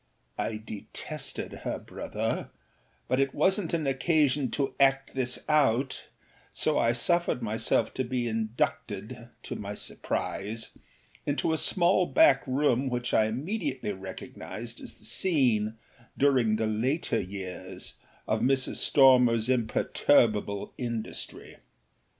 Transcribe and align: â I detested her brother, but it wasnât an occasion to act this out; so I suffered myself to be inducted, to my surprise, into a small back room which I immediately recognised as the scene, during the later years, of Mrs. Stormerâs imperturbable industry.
â 0.39 0.45
I 0.53 0.57
detested 0.57 1.51
her 1.61 1.77
brother, 1.77 2.49
but 3.07 3.19
it 3.19 3.35
wasnât 3.35 3.71
an 3.75 3.85
occasion 3.85 4.49
to 4.49 4.73
act 4.79 5.13
this 5.13 5.43
out; 5.47 6.07
so 6.51 6.79
I 6.79 6.91
suffered 6.91 7.43
myself 7.43 7.93
to 7.93 8.03
be 8.03 8.27
inducted, 8.27 9.29
to 9.43 9.55
my 9.55 9.75
surprise, 9.75 10.75
into 11.27 11.53
a 11.53 11.57
small 11.59 12.07
back 12.07 12.41
room 12.47 12.89
which 12.89 13.13
I 13.13 13.25
immediately 13.27 13.91
recognised 13.93 14.81
as 14.81 14.95
the 14.95 15.05
scene, 15.05 15.75
during 16.17 16.55
the 16.55 16.65
later 16.65 17.19
years, 17.21 17.97
of 18.27 18.41
Mrs. 18.41 18.77
Stormerâs 18.77 19.49
imperturbable 19.49 20.73
industry. 20.79 21.57